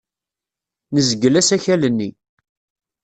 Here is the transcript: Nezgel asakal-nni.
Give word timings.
Nezgel 0.93 1.35
asakal-nni. 1.39 2.09